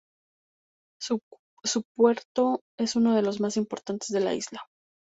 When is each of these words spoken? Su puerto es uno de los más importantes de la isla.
Su 0.99 1.21
puerto 1.95 2.63
es 2.79 2.95
uno 2.95 3.13
de 3.15 3.21
los 3.21 3.39
más 3.39 3.55
importantes 3.55 4.09
de 4.09 4.21
la 4.21 4.33
isla. 4.33 4.67